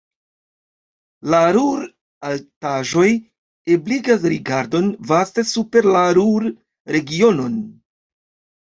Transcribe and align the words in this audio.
La 1.33 1.41
Ruhr-Altaĵoj 1.57 3.11
ebligas 3.77 4.27
rigardon 4.35 4.91
vaste 5.13 5.49
super 5.55 5.93
la 5.99 6.05
Ruhr-Regionon. 6.21 7.65